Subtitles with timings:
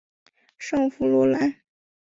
[0.57, 1.57] 圣弗洛兰。